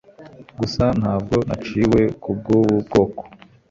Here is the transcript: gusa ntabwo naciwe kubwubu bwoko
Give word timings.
gusa 0.59 0.83
ntabwo 0.99 1.35
naciwe 1.47 1.99
kubwubu 2.21 2.73
bwoko 2.83 3.21